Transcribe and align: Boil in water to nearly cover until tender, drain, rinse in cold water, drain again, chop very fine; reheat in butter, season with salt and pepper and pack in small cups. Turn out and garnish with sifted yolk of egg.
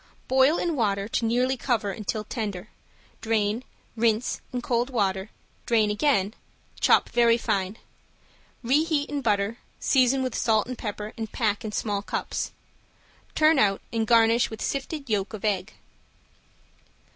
Boil 0.27 0.57
in 0.57 0.75
water 0.75 1.07
to 1.07 1.25
nearly 1.27 1.55
cover 1.55 1.91
until 1.91 2.23
tender, 2.23 2.69
drain, 3.21 3.63
rinse 3.95 4.41
in 4.51 4.59
cold 4.59 4.89
water, 4.89 5.29
drain 5.67 5.91
again, 5.91 6.33
chop 6.79 7.09
very 7.09 7.37
fine; 7.37 7.77
reheat 8.63 9.11
in 9.11 9.21
butter, 9.21 9.59
season 9.79 10.23
with 10.23 10.33
salt 10.33 10.65
and 10.65 10.79
pepper 10.79 11.13
and 11.19 11.31
pack 11.31 11.63
in 11.63 11.71
small 11.71 12.01
cups. 12.01 12.51
Turn 13.35 13.59
out 13.59 13.79
and 13.93 14.07
garnish 14.07 14.49
with 14.49 14.59
sifted 14.59 15.07
yolk 15.07 15.35
of 15.35 15.45
egg. 15.45 15.75